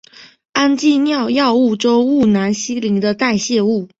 [0.53, 3.87] 氨基脲药物中呋喃西林的代谢物。